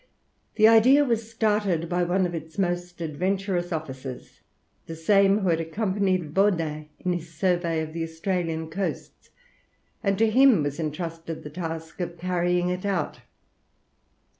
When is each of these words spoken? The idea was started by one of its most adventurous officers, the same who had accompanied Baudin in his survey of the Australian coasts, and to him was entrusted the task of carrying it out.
The 0.55 0.67
idea 0.67 1.05
was 1.05 1.29
started 1.29 1.87
by 1.87 2.01
one 2.01 2.25
of 2.25 2.33
its 2.33 2.57
most 2.57 3.01
adventurous 3.01 3.71
officers, 3.71 4.41
the 4.87 4.95
same 4.95 5.37
who 5.37 5.49
had 5.49 5.61
accompanied 5.61 6.33
Baudin 6.33 6.89
in 7.01 7.13
his 7.13 7.31
survey 7.31 7.81
of 7.81 7.93
the 7.93 8.01
Australian 8.01 8.67
coasts, 8.71 9.29
and 10.01 10.17
to 10.17 10.27
him 10.27 10.63
was 10.63 10.79
entrusted 10.79 11.43
the 11.43 11.51
task 11.51 11.99
of 12.01 12.17
carrying 12.17 12.69
it 12.69 12.83
out. 12.83 13.19